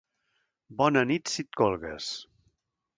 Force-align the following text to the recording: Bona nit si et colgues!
Bona 0.79 1.03
nit 1.11 1.27
si 1.35 1.45
et 1.47 1.53
colgues! 1.63 2.11